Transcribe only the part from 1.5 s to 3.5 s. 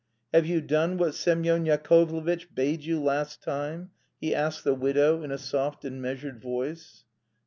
Yakovlevitch bade you last